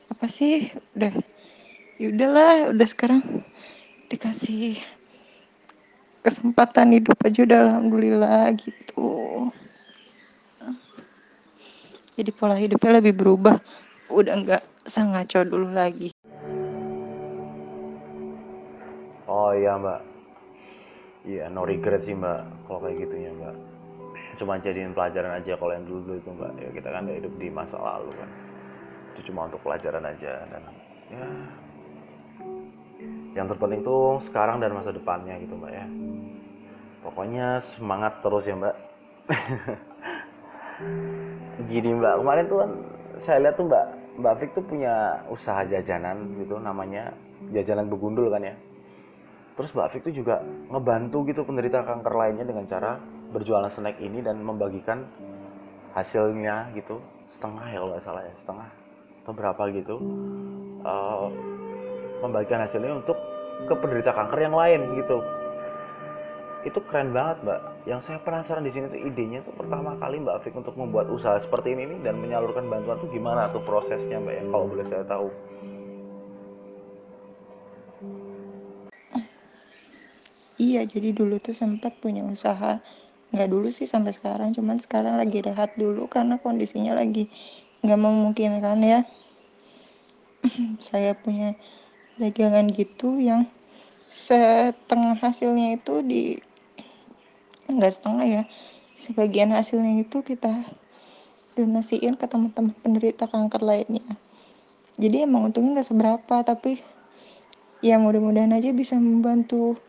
apa 0.09 0.27
sih 0.27 0.73
udah 0.97 1.13
ya 2.01 2.07
udahlah 2.09 2.73
udah 2.73 2.87
sekarang 2.89 3.45
dikasih 4.09 4.81
kesempatan 6.21 6.93
hidup 6.93 7.17
aja 7.25 7.41
udah 7.45 7.59
alhamdulillah 7.67 8.53
gitu. 8.61 9.49
Jadi 12.21 12.31
pola 12.37 12.53
hidupnya 12.53 13.01
lebih 13.01 13.17
berubah. 13.17 13.57
Udah 14.13 14.35
nggak 14.45 14.63
sangaco 14.85 15.41
dulu 15.41 15.73
lagi. 15.73 16.13
Oh 19.31 19.57
iya 19.57 19.79
mbak. 19.81 20.01
Iya 21.25 21.53
no 21.53 21.65
regret 21.65 22.03
sih 22.05 22.17
mbak 22.17 22.45
Kalau 22.69 22.85
kayak 22.85 23.09
gitunya 23.09 23.33
mbak. 23.33 23.57
Cuma 24.37 24.61
jadiin 24.61 24.93
pelajaran 24.93 25.41
aja 25.41 25.57
kalau 25.57 25.73
yang 25.73 25.87
dulu 25.89 26.21
itu 26.21 26.29
mbak. 26.29 26.53
Ya 26.61 26.69
kita 26.77 26.89
kan 26.93 27.09
hidup 27.09 27.33
di 27.41 27.49
masa 27.49 27.81
lalu 27.81 28.13
kan. 28.13 28.31
Itu 29.17 29.33
cuma 29.33 29.49
untuk 29.49 29.65
pelajaran 29.65 30.05
aja 30.05 30.45
Dan 30.53 30.63
ya 31.09 31.25
Yang 33.35 33.47
terpenting 33.55 33.83
tuh 33.87 34.19
sekarang 34.23 34.59
dan 34.59 34.75
masa 34.75 34.91
depannya 34.91 35.39
gitu 35.43 35.55
mbak 35.55 35.73
ya. 35.73 35.87
Pokoknya 37.07 37.63
semangat 37.63 38.19
terus 38.25 38.45
ya 38.49 38.55
mbak. 38.59 38.75
Gini 41.71 41.91
mbak 41.93 42.25
kemarin 42.25 42.45
tuh 42.49 42.59
kan 42.65 42.71
Saya 43.21 43.37
lihat 43.45 43.61
tuh 43.61 43.69
mbak 43.69 44.01
Mbak 44.21 44.37
Fik 44.37 44.51
tuh 44.53 44.65
punya 44.69 45.25
usaha 45.33 45.65
jajanan 45.65 46.37
gitu 46.37 46.61
namanya 46.61 47.17
Jajanan 47.57 47.89
Begundul 47.89 48.29
kan 48.29 48.45
ya. 48.45 48.55
Terus 49.57 49.73
Mbak 49.73 49.89
Fik 49.93 50.03
tuh 50.13 50.15
juga 50.15 50.45
ngebantu 50.69 51.25
gitu 51.25 51.41
penderita 51.49 51.81
kanker 51.81 52.13
lainnya 52.13 52.45
dengan 52.45 52.69
cara 52.69 53.01
berjualan 53.33 53.73
snack 53.73 53.97
ini 54.03 54.21
dan 54.21 54.45
membagikan 54.45 55.09
hasilnya 55.97 56.69
gitu. 56.77 57.01
Setengah 57.33 57.65
ya 57.73 57.79
kalau 57.81 57.91
nggak 57.97 58.05
salah 58.05 58.23
ya 58.29 58.35
setengah 58.37 58.69
atau 59.25 59.33
berapa 59.33 59.63
gitu. 59.73 59.97
Uh, 60.85 61.29
membagikan 62.21 62.63
hasilnya 62.65 63.01
untuk 63.01 63.17
ke 63.67 63.75
penderita 63.77 64.13
kanker 64.15 64.41
yang 64.41 64.57
lain 64.57 64.81
gitu. 64.97 65.21
Itu 66.61 66.85
keren 66.85 67.17
banget 67.17 67.41
mbak. 67.45 67.61
Yang 67.89 68.01
saya 68.13 68.19
penasaran 68.21 68.65
di 68.65 68.73
sini 68.73 68.93
tuh 68.93 69.01
idenya 69.01 69.41
tuh 69.41 69.57
pertama 69.57 69.97
kali 69.97 70.21
mbak 70.21 70.45
Fik 70.45 70.55
untuk 70.57 70.77
membuat 70.77 71.09
usaha 71.09 71.41
seperti 71.41 71.73
ini 71.73 71.97
dan 72.05 72.21
menyalurkan 72.21 72.69
bantuan 72.69 73.01
tuh 73.01 73.09
gimana 73.09 73.49
tuh 73.49 73.65
prosesnya 73.65 74.21
mbak 74.21 74.35
ya 74.37 74.45
kalau 74.53 74.67
boleh 74.69 74.85
saya 74.85 75.05
tahu? 75.09 75.29
Iya 80.61 80.85
jadi 80.85 81.17
dulu 81.17 81.41
tuh 81.41 81.57
sempat 81.57 81.97
punya 82.05 82.21
usaha 82.29 82.85
nggak 83.33 83.49
dulu 83.49 83.73
sih 83.73 83.89
sampai 83.89 84.13
sekarang 84.13 84.53
cuman 84.53 84.77
sekarang 84.77 85.17
lagi 85.17 85.41
rehat 85.41 85.73
dulu 85.81 86.05
karena 86.11 86.37
kondisinya 86.37 86.93
lagi 86.93 87.33
nggak 87.81 87.97
memungkinkan 87.97 88.79
ya. 88.85 89.01
Saya 90.93 91.17
punya 91.17 91.57
dagangan 92.21 92.69
gitu 92.69 93.17
yang 93.17 93.49
setengah 94.11 95.17
hasilnya 95.17 95.81
itu 95.81 96.05
di 96.05 96.23
enggak 97.71 97.97
setengah 97.97 98.27
ya 98.27 98.43
sebagian 98.99 99.57
hasilnya 99.57 100.05
itu 100.05 100.21
kita 100.21 100.61
donasiin 101.57 102.21
ke 102.21 102.29
teman-teman 102.29 102.77
penderita 102.85 103.25
kanker 103.25 103.65
lainnya. 103.65 104.05
Jadi 105.01 105.25
emang 105.25 105.49
untungnya 105.49 105.81
nggak 105.81 105.89
seberapa 105.89 106.37
tapi 106.45 106.83
ya 107.81 107.97
mudah-mudahan 107.97 108.53
aja 108.53 108.77
bisa 108.77 109.01
membantu 109.01 109.81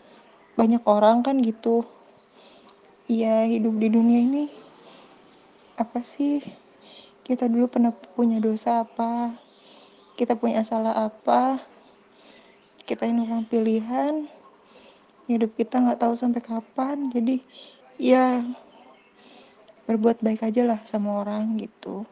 banyak 0.56 0.80
orang 0.88 1.26
kan 1.26 1.42
gitu. 1.44 1.84
Ya 3.12 3.44
hidup 3.44 3.76
di 3.76 3.92
dunia 3.92 4.24
ini 4.24 4.46
apa 5.76 6.00
sih? 6.00 6.40
Kita 7.28 7.52
dulu 7.52 7.68
pernah 7.68 7.92
punya 8.16 8.40
dosa 8.40 8.88
apa? 8.88 9.36
Kita 10.16 10.40
punya 10.40 10.64
salah 10.64 11.10
apa 11.12 11.71
kita 12.92 13.08
ini 13.08 13.24
orang 13.24 13.48
pilihan. 13.48 14.28
Hidup 15.32 15.56
kita 15.56 15.80
nggak 15.80 16.04
tahu 16.04 16.12
sampai 16.20 16.44
kapan. 16.44 17.08
Jadi 17.08 17.40
ya 17.96 18.44
berbuat 19.88 20.20
baik 20.20 20.44
aja 20.44 20.68
lah 20.68 20.80
sama 20.84 21.24
orang 21.24 21.56
gitu. 21.56 22.04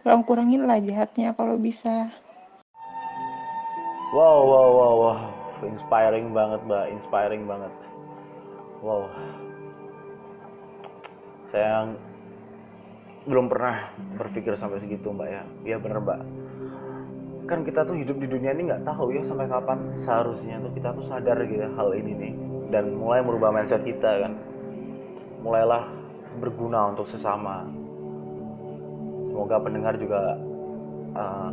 Kurang-kurangin 0.00 0.64
lah 0.64 0.80
jahatnya 0.80 1.36
kalau 1.36 1.60
bisa. 1.60 2.08
Wow 4.16 4.48
wow 4.48 4.68
wow 4.72 4.94
wow. 4.96 5.18
Inspiring 5.68 6.32
banget 6.32 6.64
mbak. 6.64 6.88
Inspiring 6.96 7.44
banget. 7.44 7.74
Wow. 8.80 9.12
Saya 11.52 11.92
belum 13.28 13.52
pernah 13.52 13.92
berpikir 14.16 14.56
sampai 14.56 14.80
segitu 14.80 15.12
mbak 15.12 15.28
ya. 15.28 15.42
Iya 15.68 15.76
bener 15.76 16.00
mbak 16.00 16.43
kan 17.44 17.60
kita 17.60 17.84
tuh 17.84 17.96
hidup 17.96 18.16
di 18.16 18.28
dunia 18.28 18.56
ini 18.56 18.72
nggak 18.72 18.88
tahu 18.88 19.12
ya 19.12 19.20
sampai 19.20 19.44
kapan 19.44 19.92
seharusnya 20.00 20.56
tuh 20.64 20.72
kita 20.72 20.96
tuh 20.96 21.04
sadar 21.04 21.36
gitu 21.44 21.60
ya 21.60 21.68
hal 21.76 21.92
ini 21.92 22.12
nih. 22.16 22.32
Dan 22.72 22.96
mulai 22.96 23.20
merubah 23.20 23.52
mindset 23.52 23.84
kita 23.84 24.24
kan. 24.24 24.32
Mulailah 25.44 25.84
berguna 26.40 26.96
untuk 26.96 27.04
sesama. 27.04 27.68
Semoga 29.28 29.60
pendengar 29.60 29.94
juga 30.00 30.40
uh, 31.14 31.50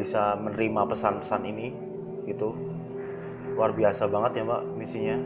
bisa 0.00 0.34
menerima 0.40 0.88
pesan-pesan 0.88 1.42
ini 1.44 1.76
gitu. 2.24 2.56
Luar 3.52 3.76
biasa 3.76 4.08
banget 4.08 4.40
ya 4.40 4.42
mbak 4.48 4.62
misinya. 4.80 5.16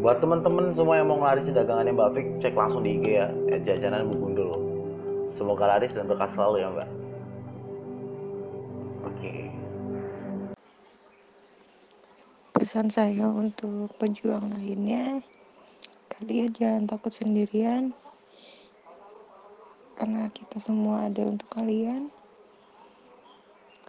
Buat 0.00 0.24
temen-temen 0.24 0.72
semua 0.72 0.98
yang 0.98 1.12
mau 1.12 1.22
ngelaris 1.22 1.46
dagangannya 1.52 1.94
mbak 1.94 2.10
Fik 2.18 2.26
cek 2.42 2.54
langsung 2.58 2.82
di 2.82 2.98
IG 2.98 3.06
ya 3.06 3.26
jajanan 3.62 4.10
Bu 4.10 4.18
Gundul. 4.18 4.50
Semoga 5.30 5.78
laris 5.78 5.94
dan 5.94 6.10
berkah 6.10 6.26
selalu 6.26 6.66
ya 6.66 6.68
mbak 6.74 6.99
pesan 12.60 12.92
saya 12.92 13.26
untuk 13.26 13.88
pejuang 13.96 14.52
lainnya 14.52 15.24
kalian 16.20 16.52
jangan 16.52 16.84
takut 16.84 17.08
sendirian. 17.08 17.96
Karena 19.96 20.28
kita 20.28 20.60
semua 20.60 21.08
ada 21.08 21.24
untuk 21.24 21.48
kalian. 21.48 22.12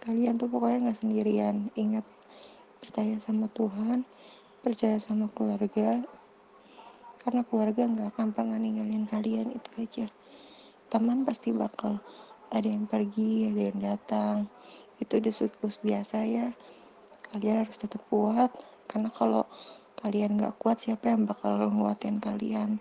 Kalian 0.00 0.40
tuh 0.40 0.48
pokoknya 0.48 0.88
nggak 0.88 0.98
sendirian. 1.04 1.68
Ingat 1.76 2.08
percaya 2.80 3.20
sama 3.20 3.52
Tuhan 3.52 4.08
percaya 4.64 4.96
sama 4.96 5.28
keluarga. 5.28 6.00
Karena 7.20 7.44
keluarga 7.44 7.84
nggak 7.84 8.16
akan 8.16 8.28
pernah 8.32 8.56
ninggalin 8.56 9.04
kalian 9.04 9.52
itu 9.52 9.70
aja. 9.76 10.06
Teman 10.88 11.28
pasti 11.28 11.52
bakal 11.52 12.00
ada 12.48 12.64
yang 12.64 12.88
pergi 12.88 13.52
ada 13.52 13.62
yang 13.68 13.78
datang 13.84 14.36
itu 15.02 15.18
udah 15.18 15.34
siklus 15.34 15.76
biasa 15.82 16.22
ya. 16.24 16.46
Kalian 17.34 17.66
harus 17.66 17.76
tetap 17.76 18.00
kuat 18.06 18.54
karena 18.86 19.10
kalau 19.10 19.44
kalian 19.98 20.38
gak 20.38 20.56
kuat 20.62 20.78
siapa 20.78 21.10
yang 21.10 21.26
bakal 21.26 21.58
nguatin 21.58 22.22
kalian? 22.22 22.78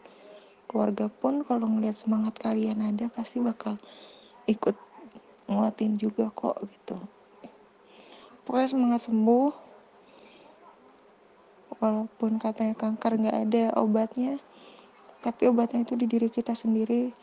Keluarga 0.70 1.10
pun 1.10 1.44
kalau 1.44 1.68
ngeliat 1.68 1.98
semangat 1.98 2.38
kalian 2.38 2.80
ada 2.80 3.10
pasti 3.10 3.42
bakal 3.42 3.82
ikut 4.46 4.78
nguatin 5.50 5.98
juga 5.98 6.30
kok 6.30 6.62
gitu. 6.64 6.96
Pokoknya 8.46 8.70
semangat 8.70 9.02
sembuh. 9.10 9.74
Walaupun 11.82 12.38
katanya 12.38 12.78
kanker 12.78 13.18
gak 13.26 13.38
ada 13.50 13.74
obatnya 13.74 14.38
tapi 15.22 15.46
obatnya 15.46 15.86
itu 15.86 15.94
di 15.94 16.10
diri 16.10 16.34
kita 16.34 16.58
sendiri 16.58 17.14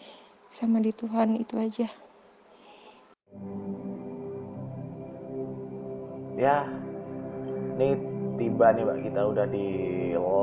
sama 0.46 0.78
di 0.78 0.94
Tuhan 0.94 1.34
itu 1.34 1.58
aja 1.58 1.90
ya 6.38 6.70
ini 7.74 7.98
tiba 8.38 8.70
nih 8.70 8.86
mbak. 8.86 8.98
Kita 9.10 9.20
udah 9.26 9.46
di 9.50 9.68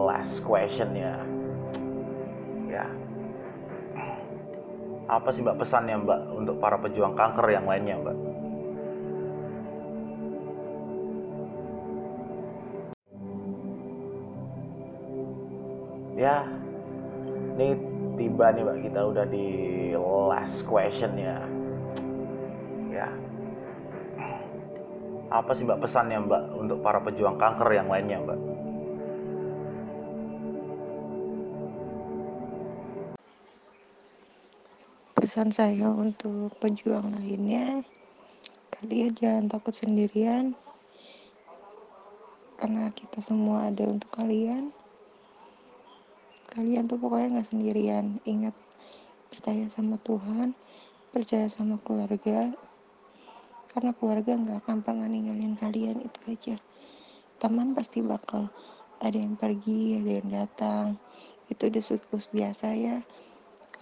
last 0.06 0.44
question 0.44 0.92
ya. 0.92 1.16
Ya. 2.68 2.86
Apa 5.08 5.32
sih 5.32 5.40
mbak 5.40 5.64
pesannya 5.64 5.96
mbak 6.04 6.20
untuk 6.36 6.60
para 6.60 6.76
pejuang 6.76 7.16
kanker 7.16 7.48
yang 7.48 7.64
lainnya 7.64 7.96
mbak? 7.96 8.18
Ya 16.20 16.44
ini 17.56 17.80
tiba 18.20 18.52
nih 18.52 18.64
mbak. 18.68 18.78
Kita 18.84 19.02
udah 19.08 19.26
di 19.32 19.48
last 20.28 20.68
question 20.68 21.16
ya 21.16 21.55
apa 25.36 25.52
sih 25.52 25.68
mbak 25.68 25.84
pesannya 25.84 26.24
mbak 26.24 26.44
untuk 26.56 26.80
para 26.80 27.04
pejuang 27.04 27.36
kanker 27.36 27.68
yang 27.76 27.92
lainnya 27.92 28.24
mbak? 28.24 28.40
Pesan 35.20 35.52
saya 35.52 35.92
untuk 35.92 36.56
pejuang 36.64 37.12
lainnya 37.20 37.84
kalian 38.80 39.12
jangan 39.18 39.46
takut 39.52 39.76
sendirian. 39.76 40.56
Karena 42.56 42.88
kita 42.96 43.20
semua 43.20 43.68
ada 43.68 43.84
untuk 43.84 44.08
kalian. 44.16 44.72
Kalian 46.56 46.88
tuh 46.88 46.96
pokoknya 46.96 47.36
nggak 47.36 47.50
sendirian. 47.52 48.24
Ingat 48.24 48.56
percaya 49.28 49.68
sama 49.68 50.00
Tuhan 50.00 50.56
percaya 51.16 51.48
sama 51.48 51.80
keluarga 51.80 52.52
karena 53.76 53.92
keluarga 53.92 54.40
nggak 54.40 54.64
akan 54.64 54.78
pernah 54.88 55.04
ninggalin 55.12 55.60
kalian 55.60 56.00
itu 56.00 56.20
aja. 56.32 56.56
Teman 57.44 57.76
pasti 57.76 58.00
bakal 58.00 58.48
ada 59.04 59.20
yang 59.20 59.36
pergi 59.36 60.00
ada 60.00 60.12
yang 60.24 60.30
datang. 60.32 60.86
Itu 61.52 61.68
udah 61.68 61.84
siklus 61.84 62.32
biasa 62.32 62.72
ya. 62.72 63.04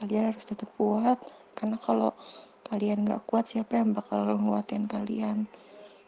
Kalian 0.01 0.33
harus 0.33 0.49
tetap 0.49 0.73
kuat 0.81 1.21
karena 1.53 1.77
kalau 1.77 2.17
kalian 2.73 3.05
nggak 3.05 3.21
kuat 3.29 3.45
siapa 3.45 3.77
yang 3.77 3.93
bakal 3.93 4.25
nguatin 4.33 4.89
kalian? 4.89 5.45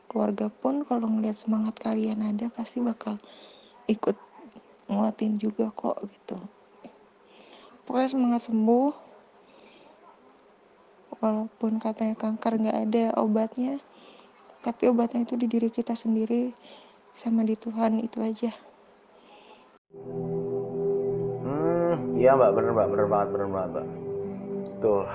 Keluarga 0.09 0.49
pun 0.49 0.81
kalau 0.81 1.05
ngeliat 1.05 1.37
semangat 1.37 1.77
kalian 1.77 2.25
ada 2.25 2.49
pasti 2.49 2.81
bakal 2.81 3.21
ikut 3.85 4.17
nguatin 4.89 5.37
juga 5.37 5.69
kok 5.69 6.01
gitu. 6.09 6.41
Pokoknya 7.85 8.09
semangat 8.09 8.49
sembuh 8.49 9.04
walaupun 11.23 11.79
katanya 11.79 12.15
kanker 12.17 12.59
nggak 12.59 12.79
ada 12.89 13.05
obatnya 13.19 13.79
tapi 14.65 14.89
obatnya 14.89 15.21
itu 15.21 15.37
di 15.37 15.45
diri 15.45 15.69
kita 15.69 15.93
sendiri 15.93 16.49
sama 17.13 17.45
di 17.45 17.53
Tuhan 17.53 18.01
itu 18.01 18.17
aja. 18.17 18.49
Hmm 21.45 22.17
iya 22.17 22.33
mbak. 22.33 22.49
Bener 22.57 22.73
mbak. 22.73 22.87
Bener 22.89 23.05
banget 23.05 23.29
bener 23.29 23.47
banget 23.53 23.69
mbak. 23.77 23.85
Tuh 24.81 25.05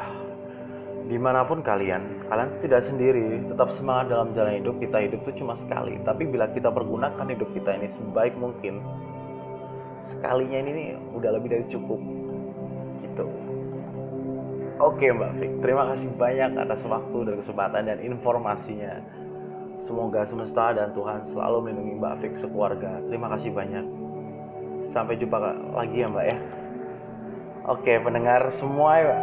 di 1.10 1.18
mana 1.18 1.42
pun 1.42 1.66
kalian 1.66 2.30
kalian 2.30 2.62
tidak 2.62 2.86
sendiri. 2.86 3.42
Tetap 3.50 3.74
semangat 3.74 4.14
dalam 4.14 4.30
jalan 4.30 4.62
hidup 4.62 4.78
kita. 4.78 5.02
Hidup 5.02 5.26
tuh 5.26 5.34
cuma 5.34 5.58
sekali. 5.58 5.98
Tapi 6.06 6.30
bila 6.30 6.46
kita 6.54 6.70
pergunakan 6.70 7.26
hidup 7.26 7.50
kita 7.50 7.74
ini 7.74 7.90
sebaik 7.90 8.38
mungkin 8.38 8.78
sekalinya 9.98 10.62
ini 10.62 10.70
nih 10.72 10.88
udah 11.10 11.30
lebih 11.34 11.58
dari 11.58 11.66
cukup 11.66 11.98
oke 14.80 15.06
mbak 15.12 15.32
Fik. 15.36 15.52
Terima 15.60 15.84
kasih 15.92 16.08
banyak 16.16 16.50
atas 16.56 16.80
waktu 16.88 17.18
dan 17.28 17.34
kesempatan 17.36 17.82
dan 17.86 17.98
informasinya. 18.00 18.98
Semoga 19.80 20.28
semesta 20.28 20.76
dan 20.76 20.92
Tuhan 20.92 21.24
selalu 21.24 21.68
melindungi 21.68 21.94
mbak 22.00 22.14
Fik 22.24 22.34
sekeluarga. 22.36 23.00
Terima 23.06 23.28
kasih 23.36 23.52
banyak. 23.52 23.84
Sampai 24.80 25.20
jumpa 25.20 25.36
lagi 25.76 26.00
ya 26.00 26.08
mbak 26.08 26.26
ya. 26.26 26.38
Oke 27.68 28.00
pendengar 28.00 28.48
semua 28.48 28.90
ya 28.98 29.16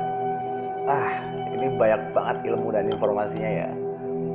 ah 0.87 1.09
ini 1.51 1.67
banyak 1.75 2.15
banget 2.15 2.37
ilmu 2.53 2.71
dan 2.71 2.87
informasinya 2.87 3.51
ya 3.65 3.69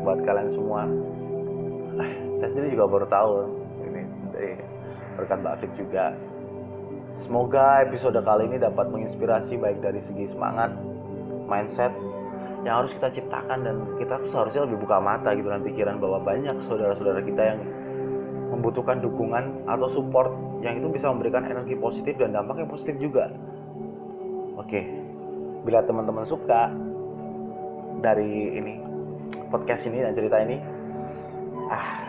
buat 0.04 0.20
kalian 0.26 0.50
semua. 0.52 0.84
Ah, 1.96 2.10
saya 2.36 2.48
sendiri 2.52 2.74
juga 2.76 2.86
baru 2.90 3.06
tahu 3.08 3.32
ini 3.88 4.02
dari 4.34 4.52
berkat 5.16 5.38
Mbak 5.40 5.54
Afik 5.56 5.72
juga. 5.78 6.12
Semoga 7.20 7.86
episode 7.86 8.18
kali 8.20 8.48
ini 8.50 8.56
dapat 8.58 8.88
menginspirasi 8.90 9.60
baik 9.60 9.80
dari 9.84 10.00
segi 10.02 10.32
semangat 10.32 10.72
mindset 11.52 11.92
yang 12.64 12.80
harus 12.80 12.94
kita 12.94 13.10
ciptakan 13.12 13.58
dan 13.66 13.76
kita 13.98 14.22
tuh 14.22 14.30
seharusnya 14.30 14.64
lebih 14.64 14.86
buka 14.86 15.02
mata 15.02 15.34
gitu 15.34 15.50
dan 15.50 15.66
pikiran 15.66 15.98
bahwa 15.98 16.22
banyak 16.22 16.56
saudara-saudara 16.62 17.20
kita 17.26 17.42
yang 17.42 17.60
membutuhkan 18.54 19.02
dukungan 19.02 19.66
atau 19.66 19.88
support 19.90 20.30
yang 20.62 20.78
itu 20.78 20.88
bisa 20.88 21.10
memberikan 21.10 21.42
energi 21.42 21.74
positif 21.74 22.14
dan 22.20 22.32
dampaknya 22.36 22.68
positif 22.70 22.94
juga. 23.02 23.32
Oke, 24.60 24.86
bila 25.66 25.82
teman-teman 25.82 26.22
suka 26.22 26.70
dari 27.98 28.54
ini 28.54 28.78
podcast 29.50 29.88
ini 29.90 30.04
dan 30.04 30.12
cerita 30.14 30.38
ini, 30.38 30.56
ah 31.72 32.06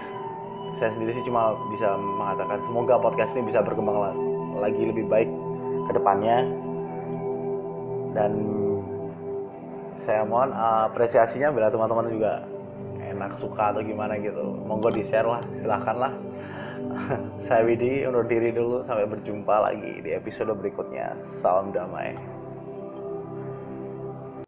saya 0.78 0.90
sendiri 0.94 1.16
sih 1.16 1.26
cuma 1.26 1.56
bisa 1.74 1.98
mengatakan 1.98 2.60
semoga 2.66 3.00
podcast 3.00 3.34
ini 3.34 3.50
bisa 3.50 3.62
berkembang 3.62 4.14
lagi 4.58 4.84
lebih 4.84 5.06
baik 5.10 5.30
ke 5.90 5.92
depannya 5.96 6.50
dan 8.14 8.32
saya 9.96 10.26
mohon 10.26 10.52
apresiasinya 10.54 11.50
bila 11.54 11.70
teman-teman 11.70 12.08
juga. 12.10 12.34
Enak 13.04 13.38
suka 13.38 13.76
atau 13.76 13.82
gimana 13.86 14.18
gitu. 14.18 14.42
Monggo 14.66 14.90
di 14.90 15.06
share 15.06 15.28
lah 15.28 15.44
silahkan 15.60 15.98
lah. 15.98 16.14
Saya 17.46 17.62
Widi 17.62 18.08
undur 18.10 18.26
diri 18.26 18.50
dulu. 18.50 18.82
Sampai 18.90 19.06
berjumpa 19.06 19.70
lagi 19.70 20.02
di 20.02 20.16
episode 20.18 20.50
berikutnya. 20.58 21.14
Salam 21.30 21.70
damai 21.70 22.43